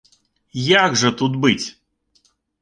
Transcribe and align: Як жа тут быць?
Як 0.85 0.97
жа 1.01 1.11
тут 1.19 1.37
быць? 1.45 1.67